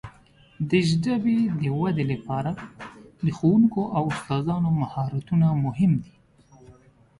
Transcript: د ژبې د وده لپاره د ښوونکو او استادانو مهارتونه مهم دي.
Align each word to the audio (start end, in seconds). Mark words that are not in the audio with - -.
د 0.69 0.71
ژبې 0.89 1.39
د 1.61 1.61
وده 1.81 2.03
لپاره 2.11 2.51
د 3.25 3.27
ښوونکو 3.37 3.81
او 3.97 4.03
استادانو 4.13 4.69
مهارتونه 4.81 5.47
مهم 5.65 5.93
دي. 6.03 6.13